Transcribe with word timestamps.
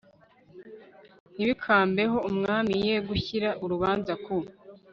ntibikambeho 1.35 2.17
umwami 2.29 2.73
ye 2.85 2.95
gushyira 3.07 3.49
urubanza 3.63 4.13
ku 4.23 4.35